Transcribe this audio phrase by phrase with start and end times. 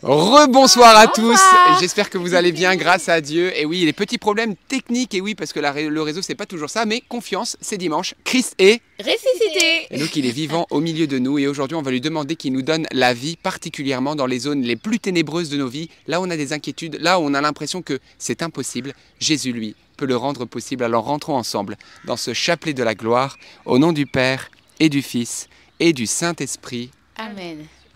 [0.00, 1.40] Rebonsoir à tous,
[1.80, 3.50] j'espère que vous allez bien grâce à Dieu.
[3.58, 6.70] Et oui, les petits problèmes techniques, et oui, parce que le réseau c'est pas toujours
[6.70, 8.14] ça, mais confiance, c'est dimanche.
[8.22, 9.88] Christ est ressuscité.
[9.90, 12.36] Et donc il est vivant au milieu de nous, et aujourd'hui on va lui demander
[12.36, 15.90] qu'il nous donne la vie, particulièrement dans les zones les plus ténébreuses de nos vies,
[16.06, 18.94] là où on a des inquiétudes, là où on a l'impression que c'est impossible.
[19.18, 20.84] Jésus, lui, peut le rendre possible.
[20.84, 25.02] Alors rentrons ensemble dans ce chapelet de la gloire, au nom du Père et du
[25.02, 25.48] Fils
[25.80, 26.92] et du Saint-Esprit.
[27.16, 27.66] Amen.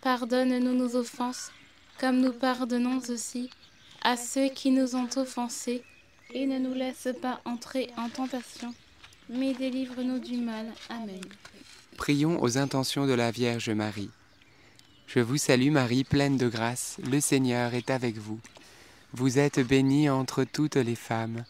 [0.00, 1.52] Pardonne-nous nos offenses,
[1.98, 3.50] comme nous pardonnons aussi
[4.02, 5.84] à ceux qui nous ont offensés,
[6.32, 8.72] et ne nous laisse pas entrer en tentation,
[9.28, 10.72] mais délivre-nous du mal.
[10.88, 11.20] Amen.
[11.98, 14.08] Prions aux intentions de la Vierge Marie.
[15.06, 18.40] Je vous salue Marie, pleine de grâce, le Seigneur est avec vous.
[19.12, 21.44] Vous êtes bénie entre toutes les femmes,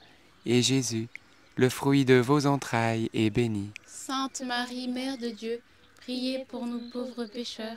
[0.44, 1.06] et Jésus,
[1.54, 3.70] le fruit de vos entrailles, est béni.
[3.86, 5.60] Sainte Marie, Mère de Dieu,
[6.00, 7.76] priez pour nous pauvres pécheurs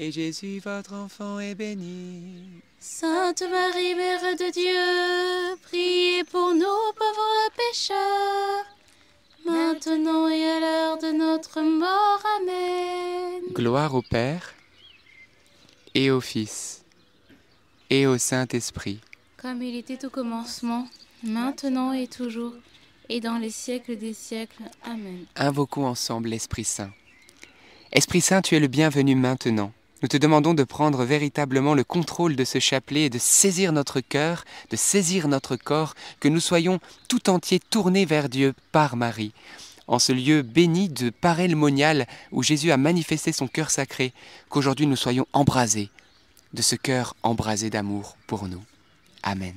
[0.00, 2.62] et Jésus, votre enfant, est béni.
[2.78, 8.64] Sainte Marie, Mère de Dieu, priez pour nous pauvres pécheurs,
[9.44, 12.22] maintenant et à l'heure de notre mort.
[12.40, 13.42] Amen.
[13.52, 14.54] Gloire au Père,
[15.94, 16.82] et au Fils,
[17.90, 19.00] et au Saint-Esprit.
[19.36, 20.88] Comme il était au commencement,
[21.22, 22.54] maintenant et toujours,
[23.10, 24.62] et dans les siècles des siècles.
[24.82, 25.26] Amen.
[25.36, 26.90] Invoquons ensemble l'Esprit Saint.
[27.92, 32.36] Esprit Saint, tu es le bienvenu maintenant nous te demandons de prendre véritablement le contrôle
[32.36, 36.80] de ce chapelet et de saisir notre cœur, de saisir notre corps, que nous soyons
[37.08, 39.32] tout entiers tournés vers Dieu par Marie.
[39.86, 44.12] En ce lieu béni de Parel Monial où Jésus a manifesté son cœur sacré,
[44.48, 45.90] qu'aujourd'hui nous soyons embrasés
[46.52, 48.62] de ce cœur embrasé d'amour pour nous.
[49.22, 49.54] Amen.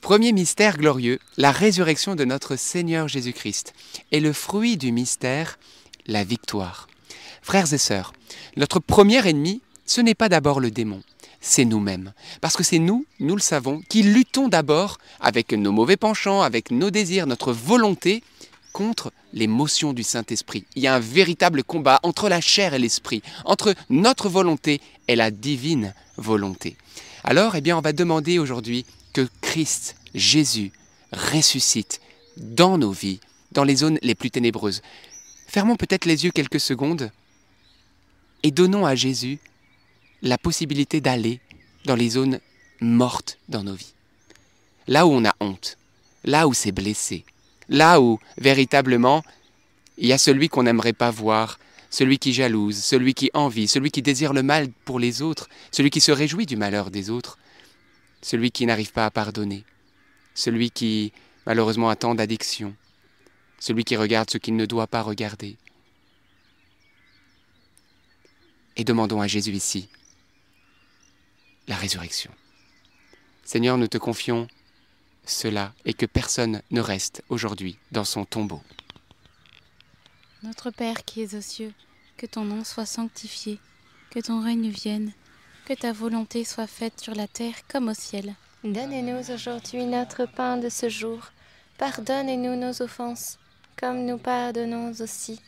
[0.00, 3.74] Premier mystère glorieux, la résurrection de notre Seigneur Jésus-Christ.
[4.12, 5.58] Et le fruit du mystère,
[6.06, 6.86] la victoire.
[7.46, 8.12] Frères et sœurs,
[8.56, 11.04] notre premier ennemi, ce n'est pas d'abord le démon,
[11.40, 12.12] c'est nous-mêmes.
[12.40, 16.72] Parce que c'est nous, nous le savons, qui luttons d'abord avec nos mauvais penchants, avec
[16.72, 18.24] nos désirs, notre volonté
[18.72, 20.64] contre l'émotion du Saint-Esprit.
[20.74, 25.14] Il y a un véritable combat entre la chair et l'esprit, entre notre volonté et
[25.14, 26.76] la divine volonté.
[27.22, 30.72] Alors, eh bien, on va demander aujourd'hui que Christ, Jésus,
[31.12, 32.00] ressuscite
[32.38, 33.20] dans nos vies,
[33.52, 34.82] dans les zones les plus ténébreuses.
[35.46, 37.12] Fermons peut-être les yeux quelques secondes
[38.46, 39.40] et donnons à Jésus
[40.22, 41.40] la possibilité d'aller
[41.84, 42.38] dans les zones
[42.80, 43.92] mortes dans nos vies.
[44.86, 45.76] Là où on a honte,
[46.22, 47.24] là où c'est blessé,
[47.68, 49.24] là où véritablement
[49.98, 51.58] il y a celui qu'on n'aimerait pas voir,
[51.90, 55.90] celui qui jalouse, celui qui envie, celui qui désire le mal pour les autres, celui
[55.90, 57.38] qui se réjouit du malheur des autres,
[58.22, 59.64] celui qui n'arrive pas à pardonner,
[60.36, 61.12] celui qui
[61.46, 62.76] malheureusement attend d'addiction,
[63.58, 65.56] celui qui regarde ce qu'il ne doit pas regarder,
[68.76, 69.88] et demandons à Jésus ici
[71.68, 72.30] la résurrection.
[73.44, 74.46] Seigneur, nous te confions
[75.24, 78.62] cela et que personne ne reste aujourd'hui dans son tombeau.
[80.42, 81.72] Notre Père qui es aux cieux,
[82.16, 83.58] que ton nom soit sanctifié,
[84.10, 85.12] que ton règne vienne,
[85.66, 88.34] que ta volonté soit faite sur la terre comme au ciel.
[88.62, 91.32] Donne-nous aujourd'hui notre pain de ce jour.
[91.78, 93.38] Pardonne-nous nos offenses,
[93.76, 95.40] comme nous pardonnons aussi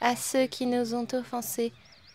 [0.00, 1.72] à ceux qui nous ont offensés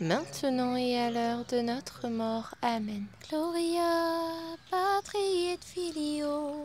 [0.00, 2.54] maintenant et à l'heure de notre mort.
[2.62, 3.04] Amen.
[3.28, 6.56] Gloria patri et filio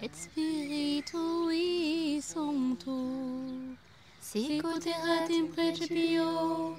[0.00, 2.96] et spiritui sancto
[4.34, 4.60] in
[5.54, 6.76] principio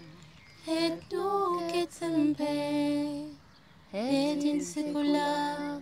[0.67, 3.29] et nunc et semper
[3.93, 5.79] et in saecula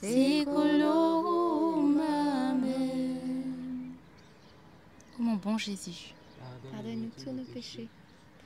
[0.00, 2.00] saeculorum.
[2.00, 3.92] Amen.
[5.18, 6.12] Mon bon Jésus,
[6.72, 7.88] Pardonne-nous tous nos péchés,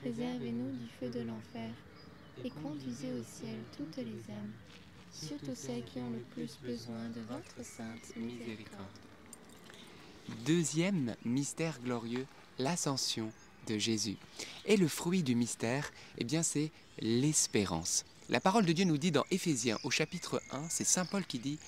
[0.00, 1.71] préservez-nous du feu de l'enfer,
[2.45, 4.53] et conduisez au ciel toutes les âmes,
[5.12, 8.87] surtout celles qui ont le plus besoin de votre sainte miséricorde.
[10.45, 12.27] Deuxième mystère glorieux,
[12.59, 13.33] l'ascension
[13.67, 14.17] de Jésus.
[14.67, 18.05] Et le fruit du mystère, eh bien c'est l'espérance.
[18.28, 21.38] La parole de Dieu nous dit dans Éphésiens au chapitre 1, c'est Saint Paul qui
[21.38, 21.59] dit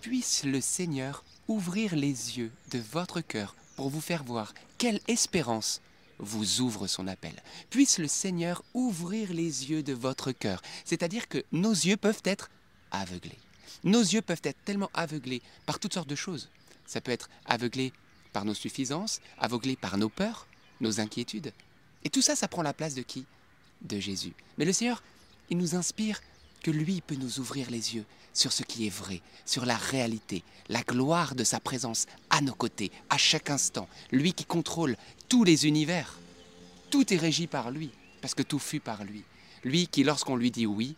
[0.00, 5.80] Puisse le Seigneur ouvrir les yeux de votre cœur pour vous faire voir quelle espérance
[6.18, 7.42] vous ouvre son appel.
[7.70, 10.62] Puisse le Seigneur ouvrir les yeux de votre cœur.
[10.84, 12.50] C'est-à-dire que nos yeux peuvent être
[12.90, 13.38] aveuglés.
[13.82, 16.48] Nos yeux peuvent être tellement aveuglés par toutes sortes de choses.
[16.86, 17.92] Ça peut être aveuglé
[18.32, 20.46] par nos suffisances, aveuglé par nos peurs,
[20.80, 21.52] nos inquiétudes.
[22.04, 23.24] Et tout ça, ça prend la place de qui?
[23.82, 24.32] De Jésus.
[24.58, 25.02] Mais le Seigneur,
[25.50, 26.20] il nous inspire
[26.64, 30.42] que lui peut nous ouvrir les yeux sur ce qui est vrai, sur la réalité,
[30.70, 33.86] la gloire de sa présence à nos côtés, à chaque instant.
[34.10, 34.96] Lui qui contrôle
[35.28, 36.18] tous les univers.
[36.90, 37.90] Tout est régi par lui,
[38.22, 39.24] parce que tout fut par lui.
[39.62, 40.96] Lui qui, lorsqu'on lui dit oui,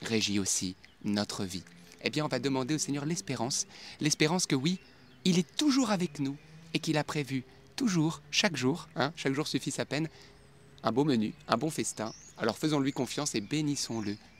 [0.00, 1.62] régit aussi notre vie.
[2.02, 3.66] Eh bien, on va demander au Seigneur l'espérance,
[4.00, 4.80] l'espérance que oui,
[5.26, 6.38] il est toujours avec nous
[6.72, 7.44] et qu'il a prévu
[7.76, 10.08] toujours, chaque jour, hein, chaque jour suffit sa peine,
[10.82, 12.14] un beau menu, un bon festin.
[12.38, 14.16] Alors faisons-lui confiance et bénissons-le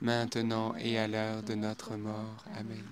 [0.00, 2.44] maintenant et à l'heure de notre mort.
[2.58, 2.84] Amen.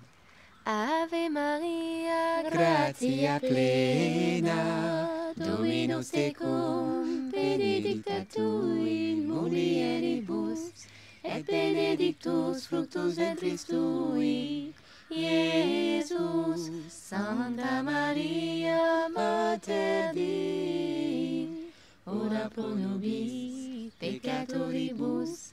[0.67, 10.87] Ave Maria, Gratia plena, Dominus tecum, benedicta tu in mulieribus,
[11.23, 14.73] et benedictus fructus ventris tui,
[15.11, 16.71] Iesus.
[16.89, 21.71] Santa Maria, Mater Dei,
[22.07, 25.53] ora pro nobis peccatoribus,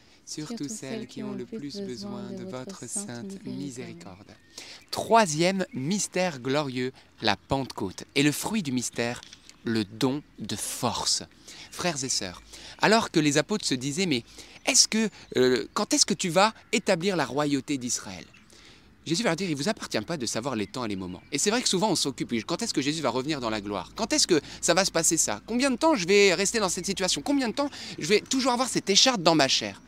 [0.25, 4.31] surtout celles qui ont le plus besoin de votre sainte miséricorde.
[4.91, 8.05] Troisième mystère glorieux, la Pentecôte.
[8.15, 9.21] Et le fruit du mystère,
[9.63, 11.23] le don de force.
[11.71, 12.41] Frères et sœurs,
[12.79, 14.23] alors que les apôtres se disaient, mais
[14.65, 18.25] est-ce que, euh, quand est-ce que tu vas établir la royauté d'Israël?
[19.05, 20.95] Jésus va leur dire, il ne vous appartient pas de savoir les temps et les
[20.95, 21.23] moments.
[21.31, 23.61] Et c'est vrai que souvent on s'occupe, quand est-ce que Jésus va revenir dans la
[23.61, 23.91] gloire?
[23.95, 25.41] Quand est-ce que ça va se passer ça?
[25.47, 27.21] Combien de temps je vais rester dans cette situation?
[27.21, 29.81] Combien de temps je vais toujours avoir cette écharpe dans ma chair?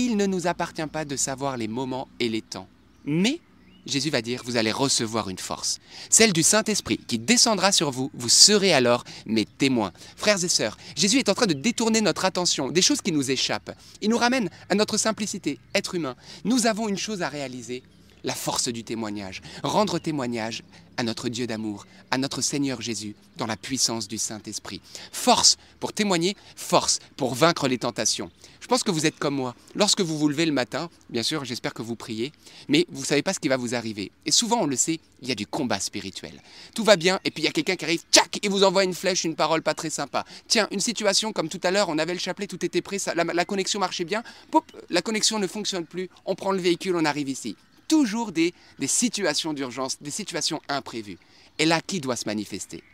[0.00, 2.68] Il ne nous appartient pas de savoir les moments et les temps.
[3.04, 3.40] Mais
[3.84, 8.08] Jésus va dire, vous allez recevoir une force, celle du Saint-Esprit qui descendra sur vous,
[8.14, 9.90] vous serez alors mes témoins.
[10.16, 13.32] Frères et sœurs, Jésus est en train de détourner notre attention des choses qui nous
[13.32, 13.76] échappent.
[14.00, 16.14] Il nous ramène à notre simplicité, être humain.
[16.44, 17.82] Nous avons une chose à réaliser,
[18.24, 20.62] la force du témoignage, rendre témoignage
[20.98, 24.80] à notre Dieu d'amour, à notre Seigneur Jésus, dans la puissance du Saint-Esprit.
[25.12, 28.30] Force pour témoigner, force pour vaincre les tentations.
[28.60, 29.54] Je pense que vous êtes comme moi.
[29.76, 32.32] Lorsque vous vous levez le matin, bien sûr, j'espère que vous priez,
[32.68, 34.10] mais vous ne savez pas ce qui va vous arriver.
[34.26, 36.42] Et souvent, on le sait, il y a du combat spirituel.
[36.74, 38.82] Tout va bien, et puis il y a quelqu'un qui arrive, tchac, et vous envoie
[38.82, 40.24] une flèche, une parole pas très sympa.
[40.48, 43.22] Tiens, une situation comme tout à l'heure, on avait le chapelet, tout était prêt, la,
[43.24, 47.04] la connexion marchait bien, pop, la connexion ne fonctionne plus, on prend le véhicule, on
[47.04, 47.56] arrive ici
[47.88, 51.18] toujours des, des situations d'urgence, des situations imprévues.
[51.58, 52.84] Et là, qui doit se manifester?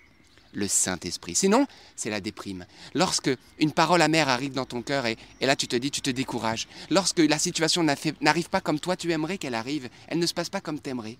[0.56, 1.34] Le Saint-Esprit.
[1.34, 2.64] Sinon, c'est la déprime.
[2.94, 6.00] Lorsque une parole amère arrive dans ton cœur et, et là tu te dis, tu
[6.00, 6.68] te décourages.
[6.90, 10.50] Lorsque la situation n'arrive pas comme toi tu aimerais qu'elle arrive, elle ne se passe
[10.50, 11.18] pas comme t'aimerais.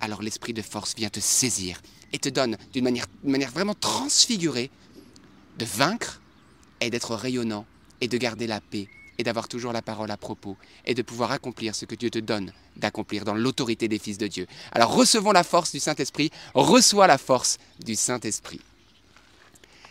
[0.00, 1.80] alors l'esprit de force vient te saisir
[2.12, 4.70] et te donne d'une manière, manière vraiment transfigurée
[5.58, 6.20] de vaincre
[6.80, 7.66] et d'être rayonnant
[8.00, 8.88] et de garder la paix
[9.20, 12.18] et d'avoir toujours la parole à propos et de pouvoir accomplir ce que Dieu te
[12.18, 14.46] donne d'accomplir dans l'autorité des fils de Dieu.
[14.72, 18.62] Alors recevons la force du Saint-Esprit, reçois la force du Saint-Esprit.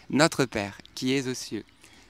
[0.09, 1.63] Notre Père qui es aux cieux,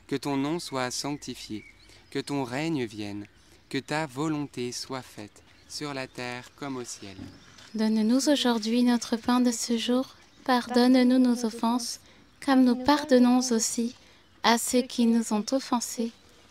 [0.08, 1.66] que ton nom soit sanctifié,
[2.10, 3.26] que ton règne vienne,
[3.68, 7.18] que ta volonté soit faite sur la terre comme au ciel.
[7.76, 10.16] Donne-nous aujourd'hui notre pain de ce jour.
[10.46, 12.00] Pardonne-nous nos offenses,
[12.44, 13.94] comme nous pardonnons aussi
[14.42, 16.14] à ceux qui nous ont offensés.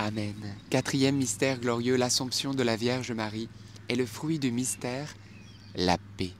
[0.00, 0.36] Amen.
[0.70, 3.48] Quatrième mystère glorieux, l'Assomption de la Vierge Marie,
[3.88, 5.12] et le fruit du mystère,
[5.74, 6.30] la paix.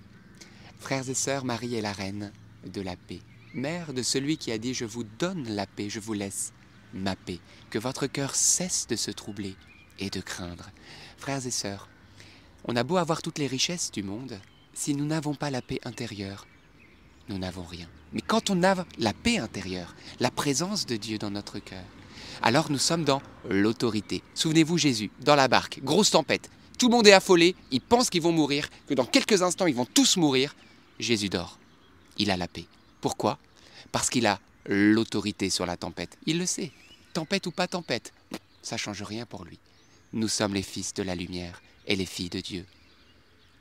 [0.79, 2.33] Frères et sœurs, Marie est la reine
[2.65, 3.21] de la paix,
[3.55, 6.53] mère de celui qui a dit Je vous donne la paix, je vous laisse
[6.95, 7.41] ma paix.
[7.69, 9.57] Que votre cœur cesse de se troubler
[9.99, 10.71] et de craindre.
[11.17, 11.89] Frères et sœurs,
[12.65, 14.39] on a beau avoir toutes les richesses du monde,
[14.73, 16.47] si nous n'avons pas la paix intérieure,
[17.29, 17.89] nous n'avons rien.
[18.13, 21.85] Mais quand on a la paix intérieure, la présence de Dieu dans notre cœur,
[22.43, 24.23] Alors nous sommes dans l'autorité.
[24.35, 26.51] Souvenez-vous Jésus, dans la barque, grosse tempête.
[26.79, 29.75] Tout le monde est affolé, ils pensent qu'ils vont mourir, que dans quelques instants ils
[29.75, 30.55] vont tous mourir.
[30.99, 31.59] Jésus dort.
[32.19, 32.67] Il a la paix.
[33.01, 33.39] Pourquoi?
[33.93, 36.19] Parce qu'il a l'autorité sur la tempête.
[36.27, 36.73] Il le sait.
[37.13, 38.13] Tempête ou pas tempête,
[38.63, 39.59] ça change rien pour lui.
[40.13, 42.65] Nous sommes les fils de la lumière et les filles de Dieu.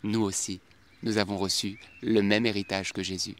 [0.03, 0.59] Nous aussi,
[1.01, 3.35] nous avons reçu le même héritage que Jésus.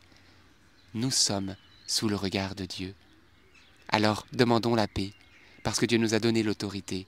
[0.93, 2.95] Nous sommes sous le regard de Dieu.
[3.89, 5.13] Alors demandons la paix,
[5.67, 7.05] parce que Dieu nous a donné l'autorité.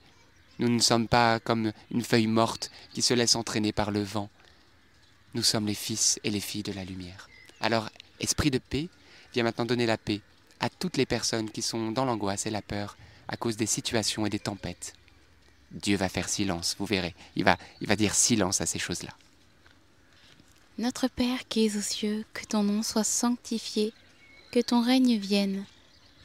[0.58, 4.28] Nous ne sommes pas comme une feuille morte qui se laisse entraîner par le vent.
[5.32, 7.30] Nous sommes les fils et les filles de la lumière.
[7.62, 8.90] Alors, esprit de paix,
[9.32, 10.20] viens maintenant donner la paix
[10.60, 14.26] à toutes les personnes qui sont dans l'angoisse et la peur à cause des situations
[14.26, 14.92] et des tempêtes.
[15.70, 17.14] Dieu va faire silence, vous verrez.
[17.36, 17.56] Il va,
[17.96, 19.16] dire silence à ces choses-là.
[20.76, 23.94] Notre Père qui es aux cieux, que ton nom soit sanctifié,
[24.52, 25.64] que ton règne vienne,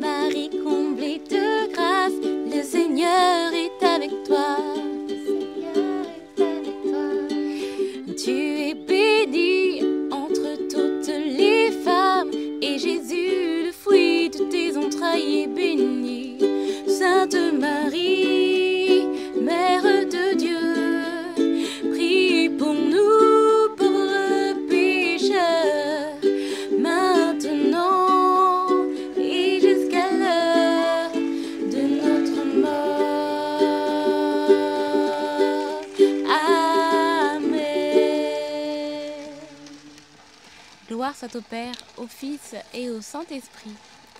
[0.00, 4.56] Marie comblée de grâce, le Seigneur est avec toi.
[8.16, 9.82] Tu es bénie
[10.12, 12.30] entre toutes les femmes,
[12.62, 16.38] et Jésus, le fruit de tes entrailles, est béni.
[16.86, 19.02] Sainte Marie,
[19.40, 20.27] Mère de
[41.08, 43.70] Gloire soit au Père, au Fils et au Saint-Esprit.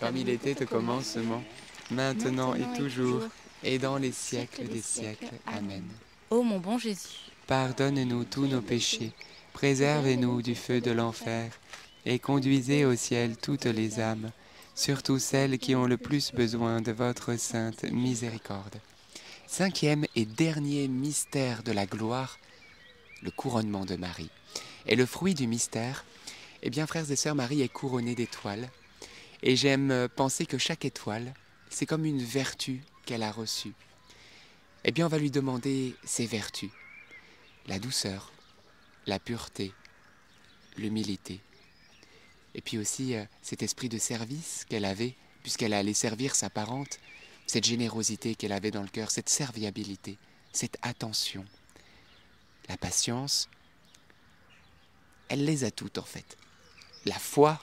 [0.00, 1.42] Comme il était au commencement,
[1.90, 3.24] maintenant et toujours,
[3.62, 5.34] et dans les siècles des siècles.
[5.46, 5.84] Amen.
[6.30, 9.12] Ô mon bon Jésus, Pardonne-nous tous nos péchés,
[9.52, 11.50] préservez-nous du feu de l'enfer,
[12.06, 14.30] et conduisez au ciel toutes les âmes,
[14.74, 18.80] surtout celles qui ont le plus besoin de votre sainte miséricorde.
[19.46, 22.38] Cinquième et dernier mystère de la gloire,
[23.20, 24.30] le couronnement de Marie.
[24.86, 26.06] Et le fruit du mystère,
[26.62, 28.70] eh bien, frères et sœurs, Marie est couronnée d'étoiles.
[29.42, 31.32] Et j'aime euh, penser que chaque étoile,
[31.70, 33.74] c'est comme une vertu qu'elle a reçue.
[34.84, 36.70] Eh bien, on va lui demander ses vertus.
[37.66, 38.32] La douceur,
[39.06, 39.72] la pureté,
[40.76, 41.40] l'humilité.
[42.54, 46.98] Et puis aussi euh, cet esprit de service qu'elle avait, puisqu'elle allait servir sa parente,
[47.46, 50.18] cette générosité qu'elle avait dans le cœur, cette serviabilité,
[50.52, 51.44] cette attention,
[52.68, 53.48] la patience,
[55.28, 56.36] elle les a toutes en fait.
[57.08, 57.58] La foi,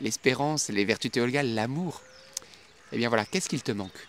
[0.00, 2.02] l'espérance, les vertus théologales, l'amour.
[2.90, 4.08] Eh bien voilà, qu'est-ce qu'il te manque?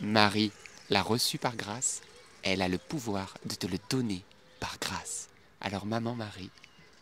[0.00, 0.50] Marie
[0.90, 2.00] l'a reçu par grâce,
[2.42, 4.24] elle a le pouvoir de te le donner
[4.58, 5.28] par grâce.
[5.60, 6.50] Alors maman Marie,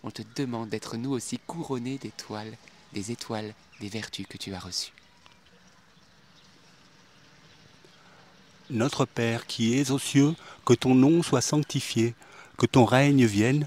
[0.02, 2.58] on te demande d'être nous aussi couronnés d'étoiles,
[2.92, 4.92] des étoiles, des vertus que tu as reçues.
[8.68, 10.34] Notre Père qui es aux cieux,
[10.66, 12.14] que ton nom soit sanctifié,
[12.58, 13.66] que ton règne vienne,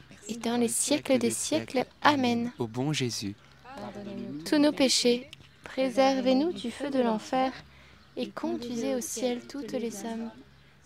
[0.27, 1.85] et dans les siècles des siècles.
[2.01, 2.51] Amen.
[2.59, 3.35] Au bon Jésus,
[4.45, 5.29] Tous nos péchés,
[5.63, 7.51] préservez-nous du feu de l'enfer,
[8.17, 10.31] et conduisez au ciel toutes les âmes,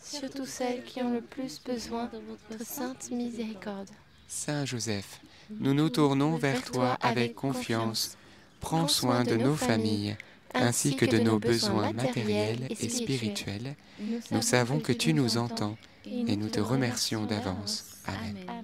[0.01, 3.89] surtout celles qui ont le plus besoin de votre sainte miséricorde.
[4.27, 8.17] Saint Joseph, nous nous tournons vers toi avec confiance.
[8.59, 10.17] Prends soin de nos familles,
[10.53, 13.75] ainsi que de nos besoins matériels et spirituels.
[14.31, 17.85] Nous savons que tu nous entends et nous te remercions d'avance.
[18.05, 18.63] Amen.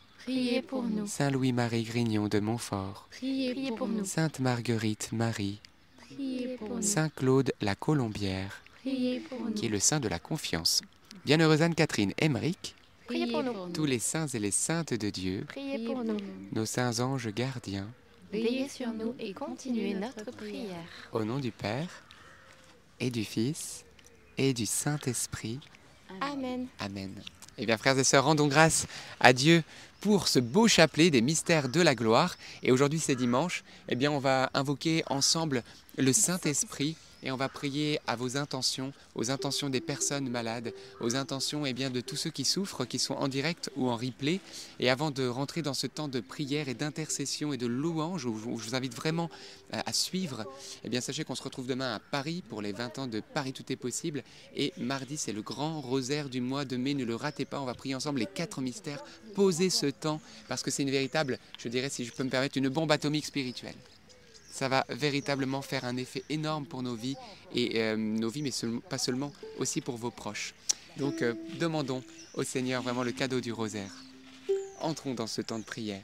[0.23, 1.07] Priez pour nous.
[1.07, 4.05] Saint Louis-Marie Grignon de Montfort, Priez pour nous.
[4.05, 5.59] Sainte Marguerite Marie,
[5.97, 6.81] Priez pour nous.
[6.81, 9.51] Saint Claude la Colombière, Priez pour nous.
[9.53, 10.81] qui est le saint de la confiance.
[11.25, 12.75] Bienheureuse Anne-Catherine Emmerich,
[13.07, 13.69] Priez pour nous.
[13.73, 16.17] tous les saints et les saintes de Dieu, Priez pour nous.
[16.53, 17.87] nos saints anges gardiens,
[18.31, 20.85] Veillez sur nous et continuez notre prière.
[21.11, 21.89] au nom du Père
[22.99, 23.83] et du Fils
[24.37, 25.59] et du Saint-Esprit.
[26.21, 26.67] Amen.
[26.79, 27.11] Amen.
[27.57, 28.87] Eh bien, frères et sœurs, rendons grâce
[29.19, 29.63] à Dieu
[29.99, 32.37] pour ce beau chapelet des mystères de la gloire.
[32.63, 33.63] Et aujourd'hui, c'est dimanche.
[33.87, 35.63] Eh bien, on va invoquer ensemble
[35.97, 41.15] le Saint-Esprit et on va prier à vos intentions, aux intentions des personnes malades, aux
[41.15, 44.39] intentions eh bien, de tous ceux qui souffrent, qui sont en direct ou en replay.
[44.79, 48.35] Et avant de rentrer dans ce temps de prière et d'intercession et de louange, où
[48.57, 49.29] je vous invite vraiment
[49.73, 50.45] euh, à suivre,
[50.83, 53.53] eh bien, sachez qu'on se retrouve demain à Paris pour les 20 ans de Paris
[53.53, 54.23] Tout est possible.
[54.55, 56.93] Et mardi, c'est le grand rosaire du mois de mai.
[56.93, 57.61] Ne le ratez pas.
[57.61, 59.03] On va prier ensemble les quatre mystères.
[59.35, 62.57] Posez ce temps parce que c'est une véritable, je dirais, si je peux me permettre,
[62.57, 63.75] une bombe atomique spirituelle.
[64.51, 67.15] Ça va véritablement faire un effet énorme pour nos vies
[67.55, 68.51] et euh, nos vies, mais
[68.89, 70.53] pas seulement, aussi pour vos proches.
[70.97, 73.91] Donc, euh, demandons au Seigneur vraiment le cadeau du rosaire.
[74.81, 76.03] Entrons dans ce temps de prière.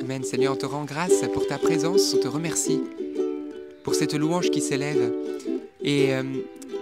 [0.00, 0.22] Amen.
[0.24, 2.80] Seigneur, on te rend grâce pour ta présence, on te remercie
[3.82, 5.12] pour cette louange qui s'élève.
[5.82, 6.22] Et euh,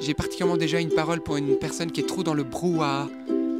[0.01, 3.09] j'ai particulièrement déjà une parole pour une personne qui est trop dans le brouhaha.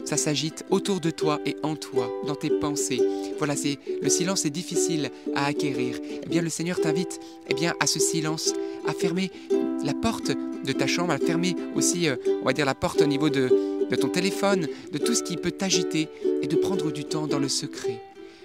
[0.05, 3.03] Ça s'agite autour de toi et en toi, dans tes pensées.
[3.39, 5.99] Voilà, c'est le silence est difficile à acquérir.
[6.23, 7.19] Eh bien, le Seigneur t'invite,
[7.49, 8.53] eh bien, à ce silence,
[8.87, 9.33] à fermer
[9.85, 10.31] la porte
[10.65, 13.51] de ta chambre, à fermer aussi, euh, on va dire, la porte au niveau de,
[13.91, 16.09] de ton téléphone, de tout ce qui peut t'agiter,
[16.41, 18.01] et de prendre du temps dans le secret.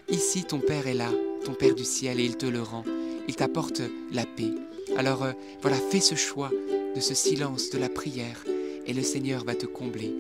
[0.10, 1.10] Ici, ton Père est là,
[1.46, 2.84] ton Père du ciel, et il te le rend.
[3.28, 4.52] Il t'apporte la paix.
[4.98, 6.50] Alors euh, voilà, fais ce choix
[6.96, 8.44] de ce silence, de la prière,
[8.86, 10.14] et le Seigneur va te combler.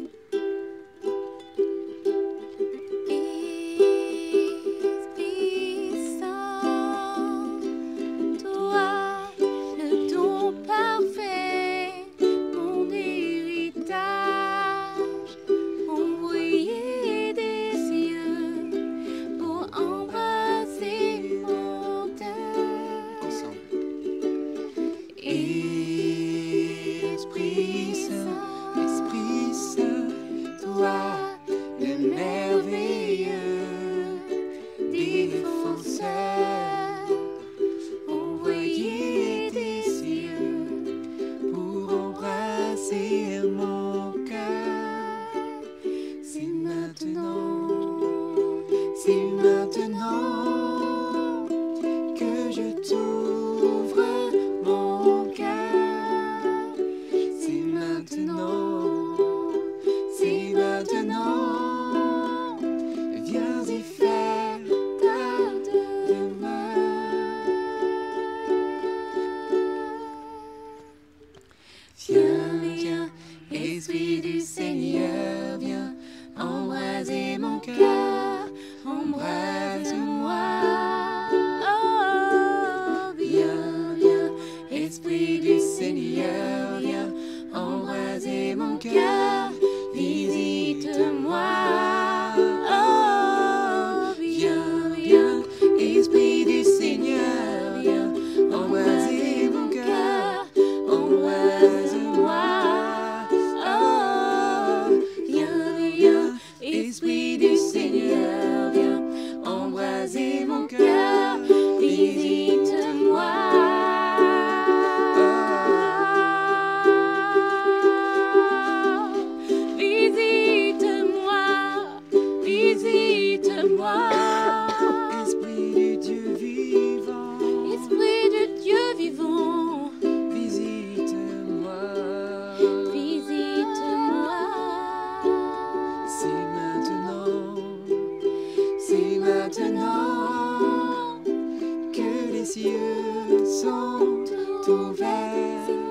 [145.41, 145.90] Sing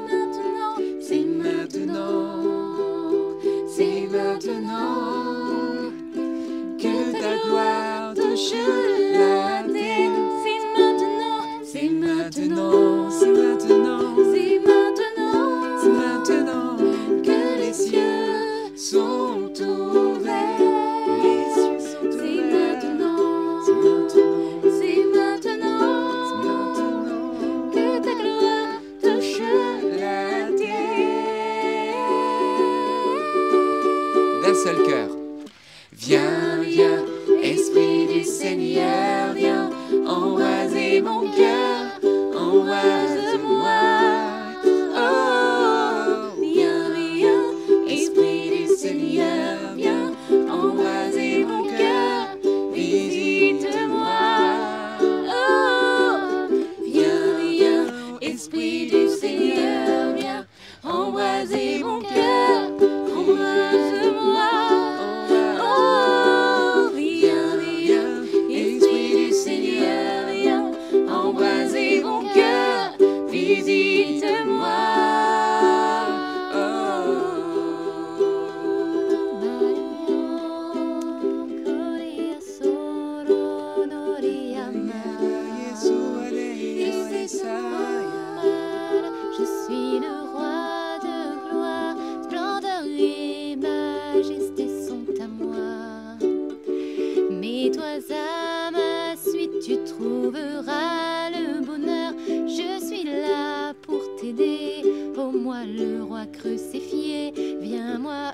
[105.16, 108.32] Oh moi le roi crucifié, viens moi,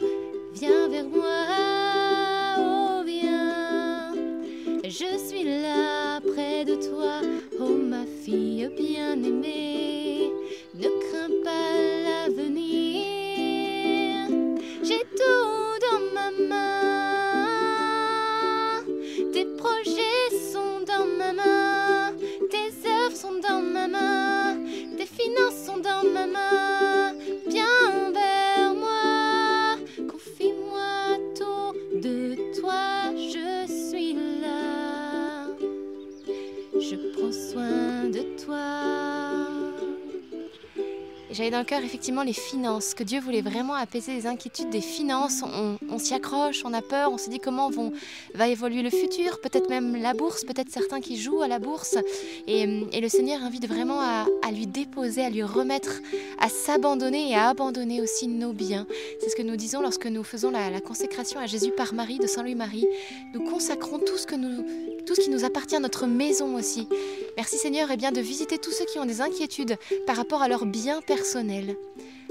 [0.53, 1.25] viens vers moi.
[2.59, 4.13] Oh viens,
[4.85, 7.23] je suis là près de toi.
[7.59, 10.31] Oh ma fille bien-aimée,
[10.75, 12.06] ne crains pas
[41.37, 44.81] J'avais dans le cœur effectivement les finances, que Dieu voulait vraiment apaiser les inquiétudes des
[44.81, 45.43] finances.
[45.91, 47.71] On, s'y accroche, on a peur, on se dit comment
[48.35, 51.99] va évoluer le futur, peut-être même la bourse, peut-être certains qui jouent à la bourse.
[52.47, 56.01] Et, le Seigneur invite vraiment à, lui déposer, à lui remettre,
[56.39, 58.87] à s'abandonner et à abandonner aussi nos biens.
[59.21, 62.19] C'est ce que nous disons lorsque nous faisons la, la consécration à Jésus par Marie,
[62.19, 62.87] de Saint-Louis-Marie.
[63.35, 64.65] Nous consacrons tout ce, que nous,
[65.07, 66.89] tout ce qui nous appartient notre maison aussi.
[67.37, 69.77] Merci Seigneur et bien de visiter tous ceux qui ont des inquiétudes
[70.07, 71.77] par rapport à leurs biens personnels,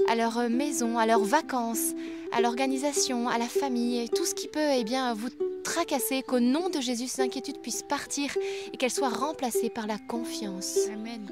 [0.08, 1.94] à leur euh, maison, à leurs vacances,
[2.32, 5.28] à l'organisation, à la famille, et tout ce qui peut eh bien, vous
[5.64, 8.36] tracasser, qu'au nom de Jésus, ces inquiétudes puissent partir
[8.72, 10.78] et qu'elles soient remplacées par la confiance.
[10.92, 11.26] Amen.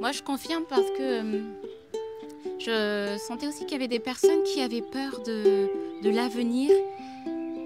[0.00, 1.40] Moi, je confirme parce que euh,
[2.58, 5.68] je sentais aussi qu'il y avait des personnes qui avaient peur de,
[6.02, 6.70] de l'avenir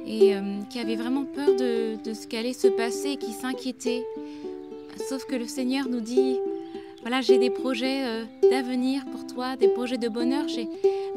[0.09, 0.41] et euh,
[0.71, 4.05] qui avaient vraiment peur de, de ce qu'allait se passer, qui s'inquiétaient.
[5.09, 6.39] Sauf que le Seigneur nous dit,
[7.03, 10.67] voilà, j'ai des projets euh, d'avenir pour toi, des projets de bonheur, j'ai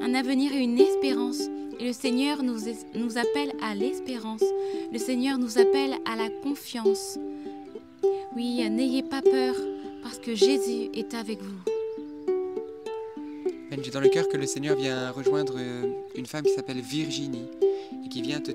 [0.01, 1.39] un avenir et une espérance.
[1.79, 2.59] Et le Seigneur nous,
[2.93, 4.43] nous appelle à l'espérance.
[4.91, 7.17] Le Seigneur nous appelle à la confiance.
[8.35, 9.55] Oui, n'ayez pas peur,
[10.03, 11.71] parce que Jésus est avec vous.
[13.83, 15.83] J'ai dans le cœur que le Seigneur vient rejoindre euh,
[16.15, 17.47] une femme qui s'appelle Virginie
[18.05, 18.51] et qui vient te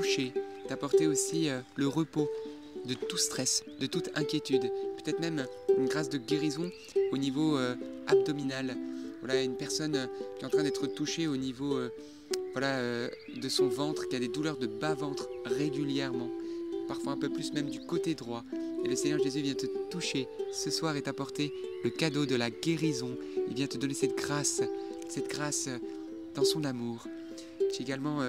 [0.00, 0.32] toucher,
[0.66, 2.30] t'apporter aussi euh, le repos
[2.86, 5.44] de tout stress, de toute inquiétude, peut-être même
[5.76, 6.70] une grâce de guérison
[7.12, 7.74] au niveau euh,
[8.06, 8.76] abdominal.
[9.20, 10.06] Voilà, une personne euh,
[10.38, 11.78] qui est en train d'être touchée au niveau
[12.52, 16.30] voilà, de son ventre, qui a des douleurs de bas-ventre régulièrement,
[16.88, 18.42] parfois un peu plus même du côté droit.
[18.82, 21.52] Et le Seigneur Jésus vient te toucher ce soir et t'apporter
[21.84, 23.18] le cadeau de la guérison.
[23.48, 24.62] Il vient te donner cette grâce,
[25.10, 25.68] cette grâce
[26.34, 27.06] dans son amour.
[27.72, 28.22] J'ai également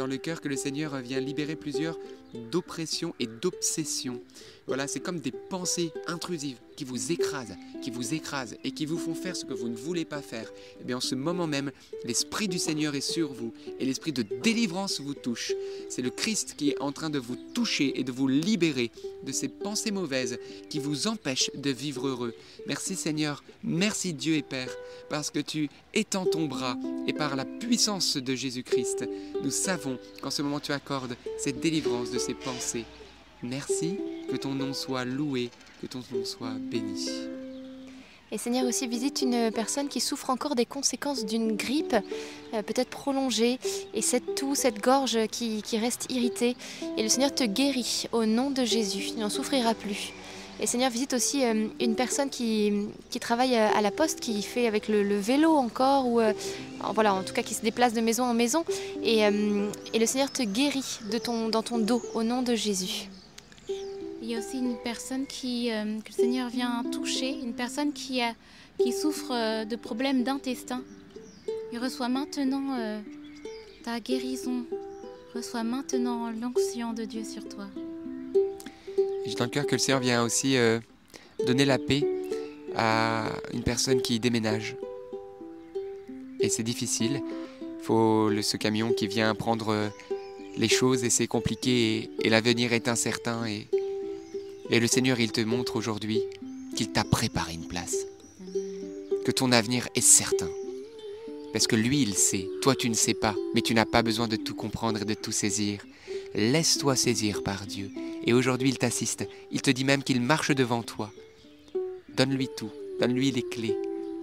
[0.00, 1.98] dans le cœur que le Seigneur vient libérer plusieurs
[2.34, 4.20] d'oppression et d'obsession.
[4.66, 8.98] Voilà, c'est comme des pensées intrusives qui vous écrasent, qui vous écrasent et qui vous
[8.98, 10.50] font faire ce que vous ne voulez pas faire.
[10.80, 11.72] Et bien en ce moment même,
[12.04, 15.52] l'Esprit du Seigneur est sur vous et l'Esprit de délivrance vous touche.
[15.88, 18.92] C'est le Christ qui est en train de vous toucher et de vous libérer
[19.24, 22.34] de ces pensées mauvaises qui vous empêchent de vivre heureux.
[22.68, 24.70] Merci Seigneur, merci Dieu et Père,
[25.08, 26.78] parce que tu étends ton bras
[27.08, 29.08] et par la puissance de Jésus-Christ,
[29.42, 32.84] nous savons qu'en ce moment tu accordes cette délivrance de ces pensées.
[33.42, 33.96] Merci,
[34.30, 35.50] que ton nom soit loué,
[35.80, 37.08] que ton nom soit béni.
[38.32, 41.96] Et Seigneur aussi visite une personne qui souffre encore des conséquences d'une grippe,
[42.54, 43.58] euh, peut-être prolongée,
[43.92, 46.56] et cette toux, cette gorge qui, qui reste irritée.
[46.96, 50.12] Et le Seigneur te guérit au nom de Jésus, tu n'en souffriras plus.
[50.60, 54.42] Et Seigneur visite aussi euh, une personne qui, qui travaille euh, à la poste, qui
[54.42, 56.34] fait avec le, vélo encore, ou euh,
[56.94, 58.64] voilà, en tout cas qui se déplace de maison en maison.
[59.02, 63.08] Et, et le Seigneur te guérit de ton, dans ton dos au nom de Jésus.
[64.22, 68.34] Il y a aussi une personne que le Seigneur vient toucher, une personne qui, a,
[68.78, 70.82] qui souffre de problèmes d'intestin.
[71.72, 72.76] Il reçoit maintenant
[73.82, 74.64] ta guérison,
[75.34, 77.66] reçoit maintenant l'onction de Dieu sur toi.
[79.26, 80.78] J'ai dans le cœur que le Seigneur vient aussi euh,
[81.46, 82.02] donner la paix
[82.74, 84.76] à une personne qui déménage.
[86.40, 87.20] Et c'est difficile.
[87.62, 89.88] Il faut le- ce camion qui vient prendre euh,
[90.56, 93.46] les choses et c'est compliqué et, et l'avenir est incertain.
[93.46, 93.66] Et,
[94.70, 96.20] et le Seigneur, il te montre aujourd'hui
[96.76, 97.96] qu'il t'a préparé une place.
[99.24, 100.48] Que ton avenir est certain.
[101.52, 102.48] Parce que lui, il sait.
[102.62, 103.34] Toi, tu ne sais pas.
[103.54, 105.84] Mais tu n'as pas besoin de tout comprendre et de tout saisir.
[106.34, 107.90] Laisse-toi saisir par Dieu.
[108.24, 109.26] Et aujourd'hui, il t'assiste.
[109.50, 111.10] Il te dit même qu'il marche devant toi.
[112.16, 112.70] Donne-lui tout.
[113.00, 113.76] Donne-lui les clés.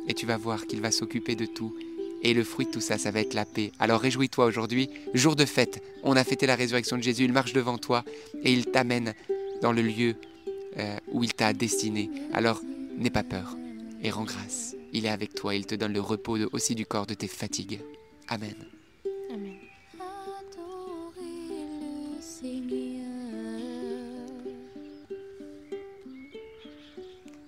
[0.10, 1.76] et tu vas voir qu'il va s'occuper de tout.
[2.24, 3.72] Et le fruit de tout ça, ça va être la paix.
[3.78, 5.84] Alors réjouis-toi aujourd'hui, jour de fête.
[6.04, 8.04] On a fêté la résurrection de Jésus, il marche devant toi
[8.43, 9.14] et il t'amène
[9.62, 10.16] dans le lieu
[10.78, 12.10] euh, où il t'a destiné.
[12.34, 12.62] Alors
[12.98, 13.56] n'aie pas peur
[14.02, 14.76] et rends grâce.
[14.93, 17.82] Il est avec toi, il te donne le repos aussi du corps de tes fatigues.
[18.30, 18.56] Amen.
[19.32, 19.58] Amen.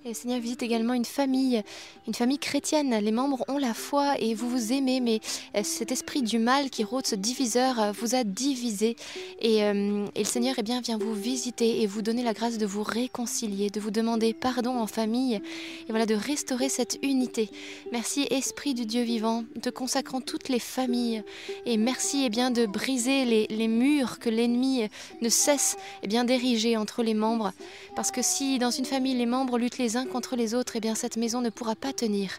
[0.02, 1.62] Et le Seigneur visite également une famille,
[2.06, 2.96] une famille chrétienne.
[3.02, 5.20] Les membres ont la foi et vous vous aimez, mais
[5.54, 8.96] euh, cet esprit du mal qui rôde, ce diviseur, euh, vous a divisé.
[9.42, 12.56] Et, euh, et le Seigneur eh bien, vient vous visiter et vous donner la grâce
[12.56, 17.50] de vous réconcilier, de vous demander pardon en famille et voilà de restaurer cette unité.
[17.92, 21.22] Merci Esprit du Dieu vivant, te consacrant toutes les familles.
[21.66, 24.88] Et merci eh bien, de briser les, les murs que l'ennemi
[25.20, 27.52] ne cesse eh bien, d'ériger entre les membres.
[27.96, 30.80] Parce que si dans une famille les membres luttent les uns contre les autres, eh
[30.80, 32.30] bien cette maison ne pourra pas tenir.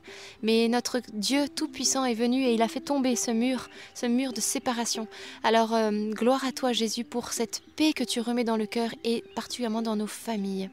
[0.41, 4.33] Mais notre Dieu Tout-Puissant est venu et il a fait tomber ce mur, ce mur
[4.33, 5.07] de séparation.
[5.43, 8.89] Alors euh, gloire à toi Jésus pour cette paix que tu remets dans le cœur
[9.03, 10.69] et particulièrement dans nos familles.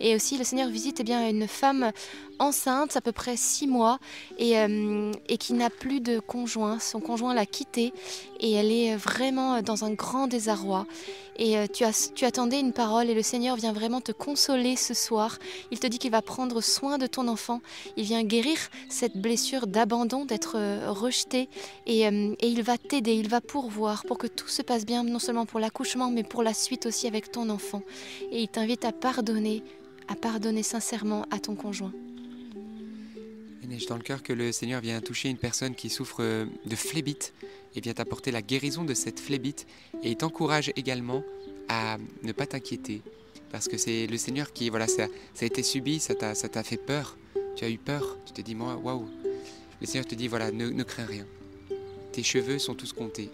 [0.00, 1.92] Et aussi le Seigneur visite eh bien, une femme
[2.38, 3.98] enceinte, à peu près six mois,
[4.38, 6.78] et, euh, et qui n'a plus de conjoint.
[6.78, 7.92] Son conjoint l'a quittée
[8.40, 10.86] et elle est vraiment dans un grand désarroi.
[11.40, 14.74] Et euh, tu, as, tu attendais une parole et le Seigneur vient vraiment te consoler
[14.74, 15.38] ce soir.
[15.70, 17.60] Il te dit qu'il va prendre soin de ton enfant.
[17.96, 18.58] Il vient guérir
[18.88, 21.48] cette blessure d'abandon, d'être euh, rejeté.
[21.86, 25.20] Et, et il va t'aider, il va pourvoir pour que tout se passe bien, non
[25.20, 27.82] seulement pour l'accouchement, mais pour la suite aussi avec ton enfant.
[28.32, 29.62] Et il t'invite à pardonner,
[30.08, 31.92] à pardonner sincèrement à ton conjoint.
[33.88, 37.34] Dans le cœur que le Seigneur vient toucher une personne qui souffre euh, de phlébite
[37.74, 39.66] et vient t'apporter la guérison de cette phlébite.
[40.02, 41.22] Et t'encourage également
[41.68, 43.02] à ne pas t'inquiéter.
[43.52, 45.06] Parce que c'est le Seigneur qui, voilà, ça,
[45.40, 47.18] a été subi, ça t'a fait peur.
[47.56, 48.16] Tu as eu peur.
[48.24, 49.06] Tu te dis, moi, waouh.
[49.80, 51.26] Le Seigneur te dit, voilà, ne, ne crains rien.
[52.12, 53.30] Tes cheveux sont tous comptés.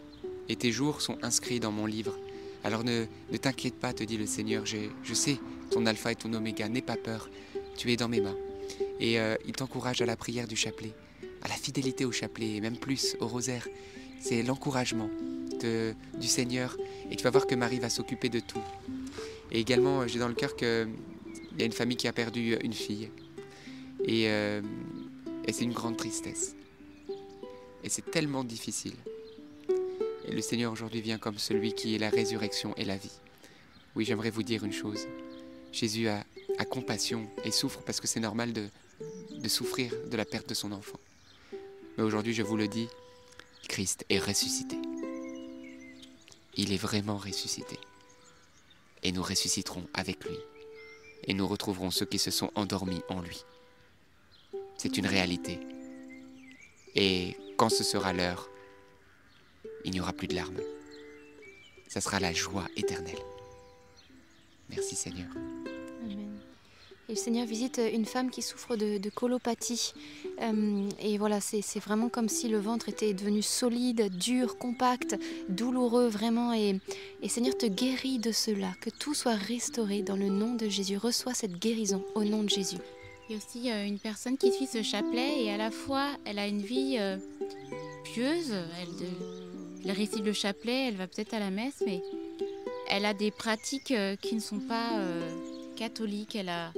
[0.49, 2.19] Et tes jours sont inscrits dans mon livre.
[2.65, 4.67] Alors ne, ne t'inquiète pas, te dit le Seigneur.
[4.67, 5.39] Je, je sais
[5.71, 6.69] ton alpha et ton oméga.
[6.69, 7.31] N'aie pas peur.
[7.77, 8.37] Tu es dans mes mains.
[9.01, 10.93] Et euh, il t'encourage à la prière du chapelet,
[11.43, 13.67] à la fidélité au chapelet, et même plus au rosaire.
[14.21, 15.11] C'est l'encouragement
[16.21, 16.77] du Seigneur.
[17.11, 18.63] Et tu vas voir que Marie va s'occuper de tout.
[19.51, 20.89] Et également, j'ai dans le cœur qu'il
[21.59, 23.11] y a une famille qui a perdu une fille.
[24.05, 24.63] Et, euh,
[25.47, 26.55] et c'est une grande tristesse.
[27.83, 28.95] Et c'est tellement difficile.
[30.27, 33.13] Et le Seigneur aujourd'hui vient comme celui qui est la résurrection et la vie.
[33.95, 35.07] Oui, j'aimerais vous dire une chose.
[35.71, 36.25] Jésus a,
[36.59, 38.69] a compassion et souffre parce que c'est normal de,
[39.45, 40.99] de souffrir de la perte de son enfant.
[41.97, 42.89] Mais aujourd'hui, je vous le dis,
[43.69, 44.77] Christ est ressuscité.
[46.57, 47.79] Il est vraiment ressuscité.
[49.03, 50.39] Et nous ressusciterons avec lui.
[51.27, 53.45] Et nous retrouverons ceux qui se sont endormis en lui.
[54.79, 55.61] C'est une réalité.
[56.95, 58.49] Et quand ce sera l'heure,
[59.85, 60.61] il n'y aura plus de larmes.
[61.89, 63.23] Ça sera la joie éternelle.
[64.71, 65.29] Merci Seigneur.
[66.03, 66.44] Amen.
[67.09, 69.93] Et le Seigneur visite une femme qui souffre de, colopathie.
[70.41, 75.17] Euh, et voilà, c'est vraiment comme si le ventre était devenu solide, dur, compact,
[75.49, 76.53] douloureux, vraiment.
[76.53, 76.81] Et,
[77.23, 78.73] et Seigneur te guérit de cela.
[78.81, 80.97] Que tout soit restauré dans le nom de Jésus.
[80.97, 82.79] Reçois cette guérison au nom de Jésus.
[83.29, 86.09] Il y a aussi euh, une personne qui suit ce chapelet et à la fois
[86.27, 87.17] elle a une vie euh,
[88.05, 88.53] pieuse,
[89.83, 92.03] elle, récite le chapelet, elle va peut-être à la messe, mais
[92.89, 95.31] elle a des pratiques euh, qui ne sont pas euh,
[95.77, 96.37] catholiques.
[96.37, 96.73] Elle a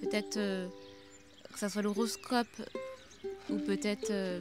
[0.00, 0.66] peut-être euh,
[1.52, 2.46] que ça soit l'horoscope
[3.50, 4.40] ou peut-être euh,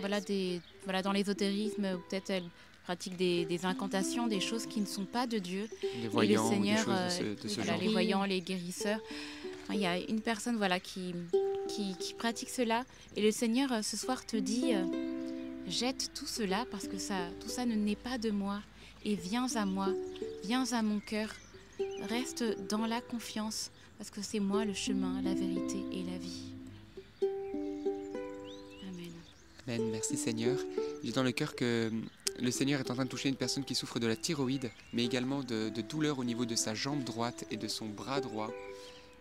[0.00, 2.44] voilà des voilà dans l'ésotérisme ou peut-être elle
[2.84, 5.68] pratique des, des incantations, des choses qui ne sont pas de Dieu.
[6.02, 7.80] Les voyants, ou des Seigneur, choses de ce, de ce Voilà, genre.
[7.80, 8.98] les voyants, les guérisseurs.
[9.62, 11.14] Enfin, Il y a une personne voilà, qui,
[11.68, 12.84] qui, qui pratique cela.
[13.14, 14.72] Et le Seigneur, euh, ce soir, te dit,
[15.68, 18.60] jette tout cela parce que ça, tout ça ne naît pas de moi.
[19.04, 19.88] Et viens à moi,
[20.42, 21.28] viens à mon cœur.
[22.08, 23.70] Reste dans la confiance
[24.02, 26.50] parce que c'est moi le chemin, la vérité et la vie.
[28.82, 29.12] Amen.
[29.68, 30.58] Amen, merci Seigneur.
[31.04, 32.02] J'ai dans le cœur que hum,
[32.40, 35.04] le Seigneur est en train de toucher une personne qui souffre de la thyroïde, mais
[35.04, 38.50] également de, de douleurs au niveau de sa jambe droite et de son bras droit.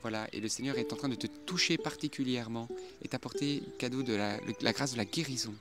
[0.02, 2.68] Voilà, et le Seigneur est en train de te toucher particulièrement
[3.04, 4.40] et t'apporter cadeau de la,
[4.74, 5.54] grâce de la guérison.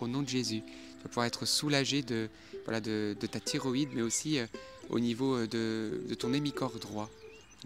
[0.00, 2.28] Au nom de Jésus, tu vas pouvoir être soulagé de,
[2.64, 4.46] voilà, de, ta thyroïde, mais aussi euh,
[4.90, 7.08] au niveau euh, de, de ton hémicorps droit.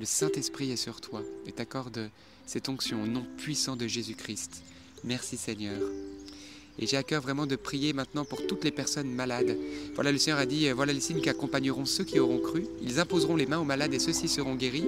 [0.00, 2.08] Le Saint-Esprit est sur toi et t'accorde
[2.46, 4.62] cette onction au nom puissant de Jésus-Christ.
[5.04, 5.78] Merci Seigneur.
[6.78, 9.58] Et j'ai à cœur vraiment de prier maintenant pour toutes les personnes malades.
[9.96, 12.64] Voilà, le Seigneur a dit, euh, voilà les signes qui accompagneront ceux qui auront cru.
[12.80, 14.86] Ils imposeront les mains aux malades et ceux-ci seront guéris.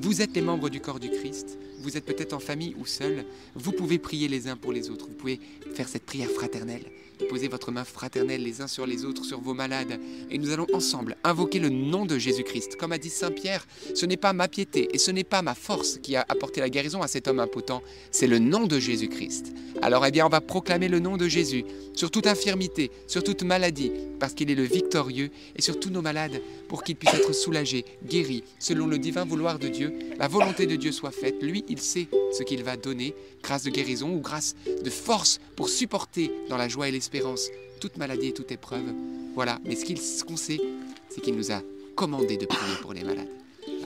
[0.00, 1.58] Vous êtes les membres du corps du Christ.
[1.82, 3.24] Vous êtes peut-être en famille ou seul,
[3.54, 5.06] vous pouvez prier les uns pour les autres.
[5.06, 5.40] Vous pouvez
[5.74, 6.84] faire cette prière fraternelle.
[7.28, 10.00] Posez votre main fraternelle les uns sur les autres, sur vos malades.
[10.30, 12.76] Et nous allons ensemble invoquer le nom de Jésus-Christ.
[12.76, 15.54] Comme a dit Saint Pierre, ce n'est pas ma piété et ce n'est pas ma
[15.54, 19.52] force qui a apporté la guérison à cet homme impotent, c'est le nom de Jésus-Christ.
[19.80, 21.64] Alors eh bien on va proclamer le nom de Jésus
[21.94, 26.02] sur toute infirmité, sur toute maladie, parce qu'il est le victorieux, et sur tous nos
[26.02, 29.92] malades, pour qu'ils puissent être soulagés, guéris, selon le divin vouloir de Dieu.
[30.18, 31.42] La volonté de Dieu soit faite.
[31.42, 35.68] Lui, il sait ce qu'il va donner, grâce de guérison ou grâce de force pour
[35.68, 37.48] supporter dans la joie et l'espérance
[37.80, 38.92] toute maladie et toute épreuve.
[39.34, 40.60] Voilà, mais ce qu'on sait,
[41.08, 41.62] c'est qu'il nous a
[41.96, 43.28] commandé de prier pour les malades.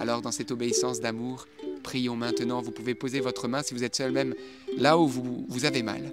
[0.01, 1.47] Alors dans cette obéissance d'amour,
[1.83, 2.61] prions maintenant.
[2.61, 4.35] Vous pouvez poser votre main si vous êtes seul même
[4.77, 6.13] là où vous, vous avez mal.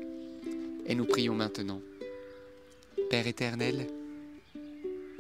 [0.86, 1.82] Et nous prions maintenant.
[3.10, 3.88] Père éternel,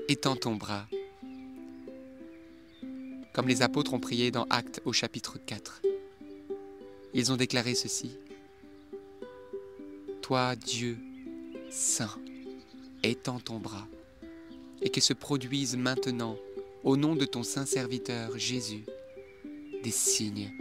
[0.07, 0.85] étends ton bras,
[3.33, 5.81] comme les apôtres ont prié dans Actes au chapitre 4.
[7.13, 8.11] Ils ont déclaré ceci.
[10.21, 10.97] Toi, Dieu,
[11.69, 12.15] Saint,
[13.03, 13.87] étends ton bras,
[14.81, 16.37] et que se produisent maintenant,
[16.83, 18.83] au nom de ton Saint serviteur Jésus,
[19.83, 20.51] des signes,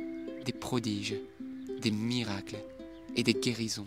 [0.45, 1.17] des prodiges,
[1.81, 2.59] des miracles
[3.17, 3.87] et des guérisons,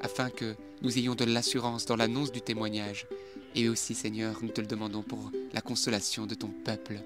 [0.00, 3.06] afin que nous ayons de l'assurance dans l'annonce du témoignage.
[3.54, 7.00] Et aussi, Seigneur, nous te le demandons pour la consolation de ton peuple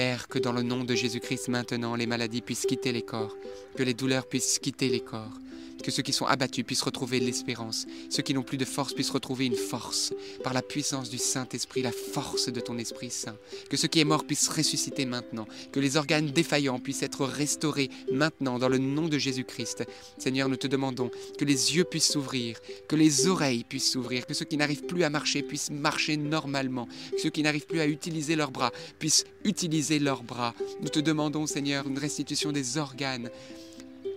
[0.00, 3.36] Père, que dans le nom de Jésus-Christ maintenant les maladies puissent quitter les corps,
[3.76, 5.34] que les douleurs puissent quitter les corps,
[5.82, 9.10] que ceux qui sont abattus puissent retrouver l'espérance, ceux qui n'ont plus de force puissent
[9.10, 10.12] retrouver une force,
[10.42, 13.36] par la puissance du Saint-Esprit, la force de ton Esprit Saint,
[13.68, 17.90] que ce qui est mort puisse ressusciter maintenant, que les organes défaillants puissent être restaurés
[18.12, 19.84] maintenant dans le nom de Jésus-Christ.
[20.18, 22.58] Seigneur, nous te demandons que les yeux puissent s'ouvrir,
[22.88, 26.86] que les oreilles puissent s'ouvrir, que ceux qui n'arrivent plus à marcher puissent marcher normalement,
[27.12, 30.54] que ceux qui n'arrivent plus à utiliser leurs bras puissent utiliser leurs bras.
[30.80, 33.30] Nous te demandons, Seigneur, une restitution des organes,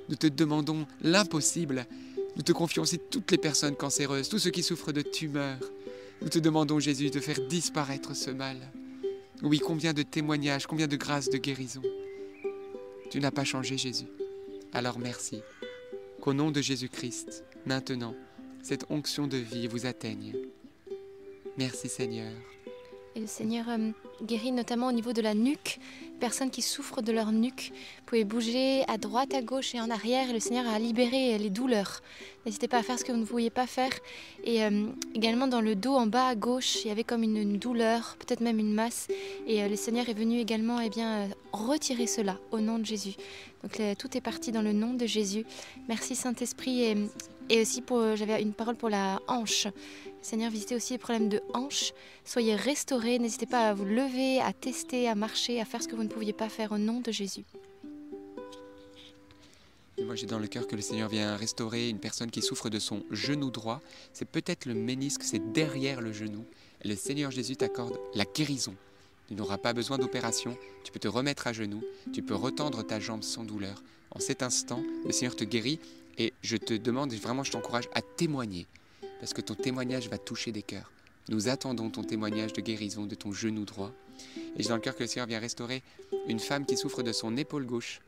[0.10, 1.86] nous te demandons l'impossible.
[2.36, 5.60] Nous te confions aussi toutes les personnes cancéreuses, tous ceux qui souffrent de tumeurs.
[6.22, 8.58] Nous te demandons, Jésus, de faire disparaître ce mal.
[9.42, 11.82] Oui, combien de témoignages, combien de grâces de guérison.
[13.12, 14.08] Tu n'as pas changé, Jésus.
[14.72, 15.42] Alors merci.
[16.22, 18.16] Qu'au nom de Jésus-Christ, maintenant,
[18.64, 20.34] cette onction de vie vous atteigne.
[21.58, 22.32] Merci Seigneur.
[23.16, 23.92] Et le Seigneur euh,
[24.24, 25.80] guérit notamment au niveau de la nuque,
[26.20, 27.72] personnes qui souffrent de leur nuque.
[28.12, 30.30] Vous bouger à droite, à gauche et en arrière.
[30.30, 32.02] Et le Seigneur a libéré les douleurs.
[32.46, 33.92] N'hésitez pas à faire ce que vous ne vouliez pas faire.
[34.44, 37.58] Et euh, également dans le dos, en bas à gauche, il y avait comme une,
[37.58, 39.08] douleur, peut-être même une masse.
[39.48, 43.16] Et euh, le Seigneur est venu également eh bien, retirer cela au nom de Jésus.
[43.62, 45.46] Donc tout est parti dans le nom de Jésus.
[45.88, 46.96] Merci Saint-Esprit.
[47.54, 49.68] Et aussi, pour, j'avais une parole pour la hanche.
[50.24, 51.94] Seigneur, visitez aussi les problèmes de hanches.
[52.26, 53.20] Soyez restaurés.
[53.20, 56.10] N'hésitez pas à vous lever, à tester, à marcher, à faire ce que vous ne
[56.10, 57.46] pouviez pas faire au nom de Jésus.
[60.04, 62.80] moi, j'ai dans le cœur que le Seigneur vient restaurer une personne qui souffre de
[62.80, 63.82] son genou droit.
[64.14, 66.46] C'est peut-être le ménisque, c'est derrière le genou.
[66.84, 68.74] Et le Seigneur Jésus t'accorde la guérison.
[69.28, 70.58] Tu n'auras pas besoin d'opération.
[70.84, 71.84] Tu peux te remettre à genoux.
[72.14, 73.84] Tu peux retendre ta jambe sans douleur.
[74.10, 75.80] En cet instant, le Seigneur te guérit.
[76.18, 78.68] Et je te demande, vraiment, je t'encourage à témoigner
[79.20, 80.92] parce que ton témoignage va toucher des cœurs.
[81.30, 83.92] Nous attendons ton témoignage de guérison de ton genou droit.
[84.58, 85.82] Et j'ai dans le cœur que le Seigneur vient restaurer
[86.28, 88.02] une femme qui souffre de son épaule gauche.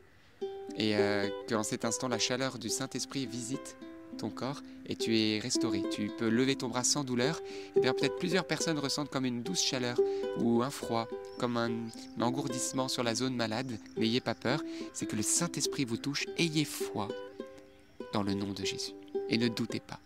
[0.76, 3.76] Et euh, qu'en cet instant, la chaleur du Saint-Esprit visite
[4.18, 5.82] ton corps et tu es restauré.
[5.90, 7.40] Tu peux lever ton bras sans douleur.
[7.76, 9.98] Et bien peut-être plusieurs personnes ressentent comme une douce chaleur
[10.38, 11.70] ou un froid, comme un
[12.20, 13.78] engourdissement sur la zone malade.
[13.96, 16.26] N'ayez pas peur, c'est que le Saint-Esprit vous touche.
[16.38, 17.08] Ayez foi
[18.12, 18.92] dans le nom de Jésus.
[19.28, 20.00] Et ne doutez pas.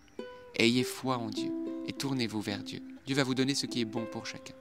[0.57, 1.51] Ayez foi en Dieu
[1.87, 2.81] et tournez-vous vers Dieu.
[3.07, 4.55] Dieu va vous donner ce qui est bon pour chacun.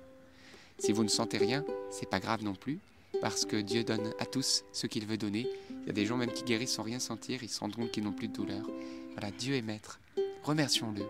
[0.77, 2.79] Si vous ne sentez rien, c'est pas grave non plus,
[3.21, 5.45] parce que Dieu donne à tous ce qu'il veut donner.
[5.81, 7.91] Il y a des gens même qui guérissent sans rien sentir, ils se rendent compte
[7.91, 8.65] qu'ils n'ont plus de douleur.
[9.13, 9.99] Voilà, Dieu est maître.
[10.43, 11.03] Remercions-le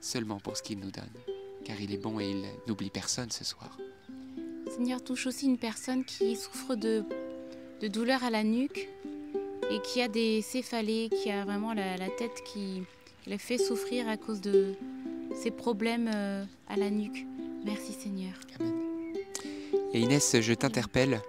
[0.00, 1.10] seulement pour ce qu'il nous donne,
[1.64, 3.78] car il est bon et il n'oublie personne ce soir.
[4.70, 7.04] Seigneur, touche aussi une personne qui souffre de,
[7.80, 8.88] de douleur à la nuque
[9.74, 12.82] et qui a des céphalées, qui a vraiment la tête qui,
[13.26, 14.74] les fait souffrir à cause de
[15.34, 17.26] ces problèmes euh, à la nuque.
[17.64, 18.34] Merci Seigneur.
[18.60, 18.72] Amen.
[19.92, 21.20] Et Inès, je t'interpelle.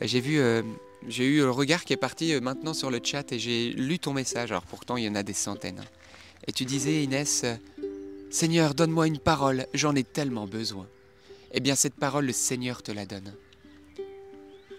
[0.00, 0.62] J'ai vu, euh,
[1.08, 3.98] j'ai eu le regard qui est parti euh, maintenant sur le chat et j'ai lu
[3.98, 4.52] ton message.
[4.52, 5.82] Alors pourtant, il y en a des centaines.
[6.46, 7.44] Et tu disais, Inès,
[8.30, 10.86] Seigneur, donne-moi une parole, j'en ai tellement besoin.
[11.52, 13.32] Eh bien, cette parole, le Seigneur te la donne.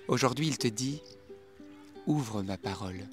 [0.07, 1.01] Aujourd'hui, il te dit,
[2.08, 3.08] ouvre ma parole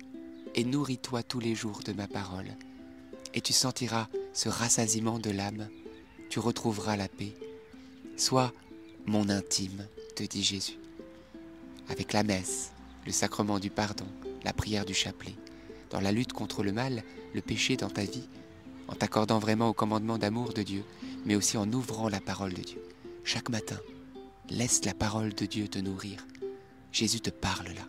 [0.55, 2.57] et nourris-toi tous les jours de ma parole
[3.35, 5.69] et tu sentiras ce rassasiement de l'âme,
[6.29, 7.35] tu retrouveras la paix.
[8.17, 8.53] Sois
[9.07, 9.87] mon intime,
[10.17, 10.79] te dit Jésus.
[11.89, 12.73] Avec la messe,
[13.07, 14.07] le sacrement du pardon,
[14.45, 15.35] la prière du chapelet,
[15.91, 17.03] dans la lutte contre le mal,
[17.35, 18.29] le péché dans ta vie,
[18.89, 20.85] en t'accordant vraiment au commandement d'amour de Dieu,
[21.25, 22.83] mais aussi en ouvrant la parole de Dieu.
[23.25, 23.79] Chaque matin,
[24.51, 26.27] laisse la parole de Dieu te nourrir.
[26.93, 27.89] Jésus te parle là.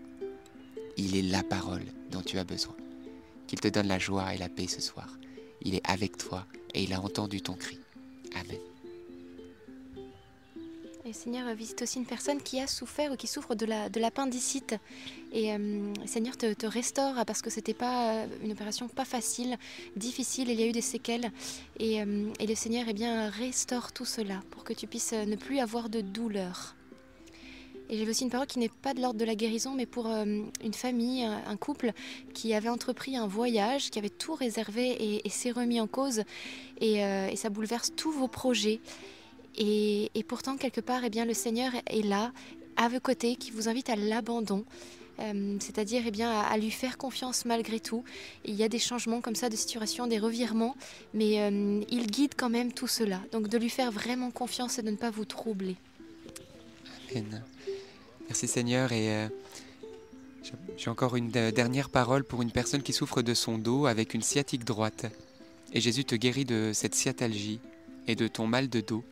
[0.97, 2.75] Il est la parole dont tu as besoin.
[3.47, 5.17] Qu'il te donne la joie et la paix ce soir.
[5.61, 7.79] Il est avec toi et il a entendu ton cri.
[8.35, 8.59] Amen.
[11.05, 13.99] Et Seigneur visite aussi une personne qui a souffert ou qui souffre de la de
[13.99, 14.75] l'appendicite.
[15.33, 19.57] Et euh, Seigneur te, restaure parce que c'était pas euh, une opération pas facile,
[19.97, 20.49] difficile.
[20.49, 21.29] Il y a eu des séquelles.
[21.77, 25.35] Et, euh, et le Seigneur eh bien restaure tout cela pour que tu puisses ne
[25.35, 26.75] plus avoir de douleur.
[27.89, 30.07] Et j'avais aussi une parole qui n'est pas de l'ordre de la guérison, mais pour
[30.07, 30.25] euh,
[30.63, 31.91] une famille, un, un couple
[32.33, 36.23] qui avait entrepris un voyage, qui avait tout réservé et, s'est remis en cause.
[36.79, 38.79] Et, euh, et ça bouleverse tous vos projets.
[39.57, 42.31] Et, pourtant, quelque part, eh bien, le Seigneur est là,
[42.75, 44.65] à vos côtés, qui vous invite à l'abandon.
[45.19, 48.03] Euh, c'est-à-dire eh bien, à, lui faire confiance malgré tout.
[48.45, 50.75] Il y a des changements comme ça de situation, des revirements,
[51.13, 53.19] mais euh, il guide quand même tout cela.
[53.31, 55.75] Donc de lui faire vraiment confiance et de ne pas vous troubler.
[58.27, 58.91] Merci Seigneur.
[58.91, 59.27] Et euh,
[60.77, 64.13] j'ai- encore une de- dernière parole pour une personne qui souffre de son dos avec
[64.13, 65.05] une sciatique droite.
[65.73, 67.59] Et Jésus te guérit de cette sciatalgie
[68.07, 69.03] et de ton mal de dos.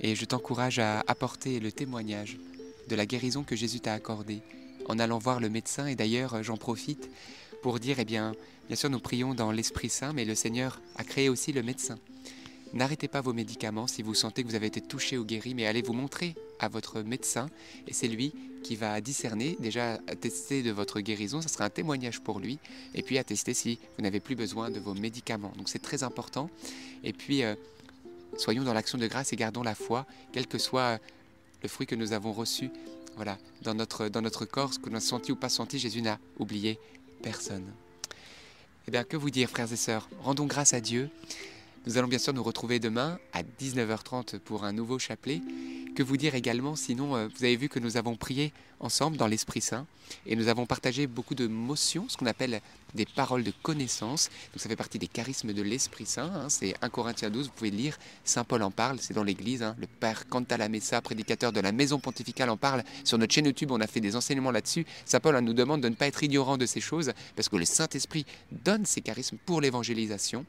[0.00, 2.38] Et je t'encourage à apporter le témoignage
[2.88, 4.40] de la guérison que Jésus t'a accordée
[4.88, 5.86] en allant voir le médecin.
[5.86, 7.08] Et d'ailleurs, j'en profite
[7.62, 8.34] pour dire, eh bien,
[8.68, 11.98] bien sûr, nous prions dans l'Esprit Saint, mais le Seigneur a créé aussi le médecin.
[12.74, 15.64] N'arrêtez pas vos médicaments si vous sentez que vous avez été touché ou guéri, mais
[15.66, 16.34] allez vous montrer
[16.68, 17.48] votre médecin
[17.86, 22.20] et c'est lui qui va discerner, déjà attester de votre guérison, ça sera un témoignage
[22.20, 22.58] pour lui,
[22.94, 25.52] et puis attester si vous n'avez plus besoin de vos médicaments.
[25.58, 26.48] Donc c'est très important.
[27.04, 27.54] Et puis, euh,
[28.38, 30.98] soyons dans l'action de grâce et gardons la foi, quel que soit
[31.62, 32.70] le fruit que nous avons reçu
[33.16, 36.02] voilà, dans, notre, dans notre corps, ce que nous avons senti ou pas senti, Jésus
[36.02, 36.78] n'a oublié
[37.22, 37.66] personne.
[38.88, 40.08] Eh bien, que vous dire, frères et sœurs?
[40.20, 41.10] Rendons grâce à Dieu.
[41.86, 45.42] Nous allons bien sûr nous retrouver demain à 19h30 pour un nouveau chapelet.
[45.94, 49.28] Que vous dire également, sinon, euh, vous avez vu que nous avons prié ensemble dans
[49.28, 49.86] l'Esprit Saint
[50.26, 52.60] et nous avons partagé beaucoup de motions, ce qu'on appelle
[52.94, 54.28] des paroles de connaissance.
[54.52, 56.32] Donc ça fait partie des charismes de l'Esprit Saint.
[56.34, 56.48] hein.
[56.48, 57.96] C'est 1 Corinthiens 12, vous pouvez lire.
[58.24, 59.62] Saint Paul en parle, c'est dans l'Église.
[59.62, 59.76] hein.
[59.78, 62.82] Le Père Cantalamessa, prédicateur de la Maison Pontificale, en parle.
[63.04, 64.84] Sur notre chaîne YouTube, on a fait des enseignements là-dessus.
[65.04, 67.56] Saint Paul hein, nous demande de ne pas être ignorant de ces choses parce que
[67.56, 70.44] le Saint-Esprit donne ces charismes pour l'évangélisation.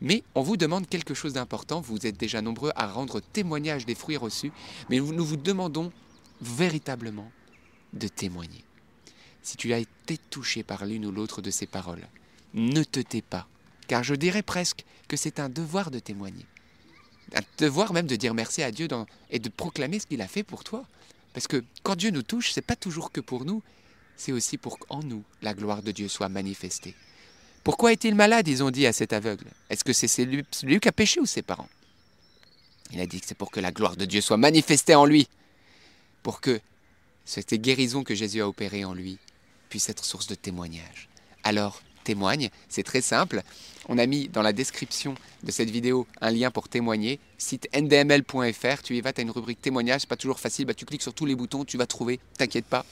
[0.00, 1.80] Mais on vous demande quelque chose d'important.
[1.80, 4.52] Vous êtes déjà nombreux à rendre témoignage des fruits reçus.
[4.88, 5.92] Mais nous vous demandons
[6.40, 7.30] véritablement
[7.92, 8.64] de témoigner.
[9.42, 12.06] Si tu as été touché par l'une ou l'autre de ces paroles,
[12.54, 13.46] ne te tais pas.
[13.88, 16.46] Car je dirais presque que c'est un devoir de témoigner.
[17.34, 18.88] Un devoir même de dire merci à Dieu
[19.30, 20.84] et de proclamer ce qu'il a fait pour toi.
[21.32, 23.62] Parce que quand Dieu nous touche, c'est pas toujours que pour nous,
[24.16, 26.94] c'est aussi pour qu'en nous la gloire de Dieu soit manifestée.
[27.64, 29.46] Pourquoi est-il malade Ils ont dit à cet aveugle?
[29.68, 30.44] Est-ce que c'est celui
[30.80, 31.68] qui a péché ou ses parents?
[32.92, 35.28] Il a dit que c'est pour que la gloire de Dieu soit manifestée en lui.
[36.22, 36.60] Pour que
[37.24, 39.18] cette guérison que Jésus a opérée en lui
[39.68, 41.08] puisse être source de témoignage.
[41.44, 43.42] Alors, témoigne, c'est très simple.
[43.88, 48.82] On a mis dans la description de cette vidéo un lien pour témoigner, site ndml.fr,
[48.84, 51.02] tu y vas, tu as une rubrique témoignage, c'est pas toujours facile, bah, tu cliques
[51.02, 52.84] sur tous les boutons, tu vas trouver, t'inquiète pas.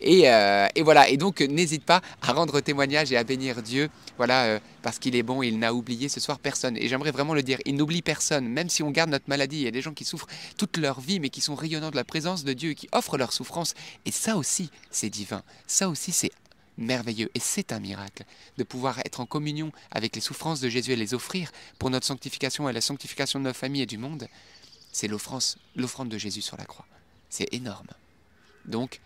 [0.00, 3.62] Et, euh, et voilà, et donc euh, n'hésite pas à rendre témoignage et à bénir
[3.62, 6.76] Dieu, voilà, euh, parce qu'il est bon il n'a oublié ce soir personne.
[6.76, 9.64] Et j'aimerais vraiment le dire, il n'oublie personne, même si on garde notre maladie, il
[9.64, 12.04] y a des gens qui souffrent toute leur vie, mais qui sont rayonnants de la
[12.04, 13.74] présence de Dieu qui offrent leur souffrance.
[14.06, 16.30] Et ça aussi, c'est divin, ça aussi, c'est
[16.78, 18.24] merveilleux et c'est un miracle
[18.56, 22.06] de pouvoir être en communion avec les souffrances de Jésus et les offrir pour notre
[22.06, 24.28] sanctification et la sanctification de nos familles et du monde.
[24.92, 26.86] C'est l'offrande, de Jésus sur la croix.
[27.28, 27.88] C'est énorme.
[28.64, 29.00] Donc,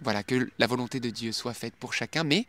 [0.00, 2.46] voilà, que la volonté de Dieu soit faite pour chacun, mais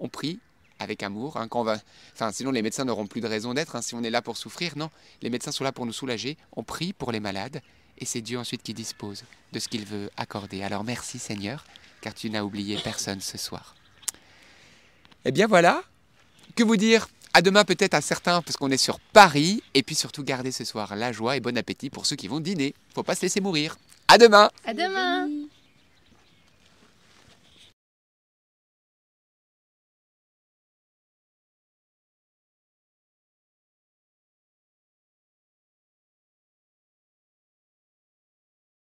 [0.00, 0.40] on prie
[0.78, 1.36] avec amour.
[1.36, 3.76] hein, quand on sinon, les médecins n'auront plus de raison d'être.
[3.76, 4.90] hein, si on est là pour souffrir, non.
[5.22, 6.36] Les médecins sont là pour nous soulager.
[6.52, 7.60] On prie pour les malades
[7.98, 10.62] et c'est Dieu ensuite qui dispose de ce qu'il veut accorder.
[10.62, 11.64] Alors merci Seigneur,
[12.00, 13.74] car tu n'as oublié personne ce soir.
[15.24, 15.82] Eh bien voilà,
[16.54, 19.94] que vous dire À demain peut-être à certains, parce qu'on est sur Paris, et puis
[19.94, 22.74] surtout gardez ce soir la joie et bon appétit pour ceux qui vont dîner.
[22.94, 23.76] Faut pas se laisser mourir.
[24.08, 24.50] À demain.
[24.64, 25.28] À demain